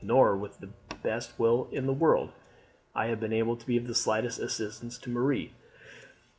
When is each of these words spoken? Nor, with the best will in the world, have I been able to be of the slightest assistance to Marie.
Nor, 0.03 0.35
with 0.35 0.59
the 0.61 0.69
best 1.03 1.37
will 1.37 1.67
in 1.71 1.85
the 1.85 1.93
world, 1.93 2.29
have 2.95 3.11
I 3.19 3.21
been 3.21 3.31
able 3.31 3.55
to 3.55 3.67
be 3.67 3.77
of 3.77 3.85
the 3.85 3.93
slightest 3.93 4.39
assistance 4.39 4.97
to 4.97 5.11
Marie. 5.11 5.51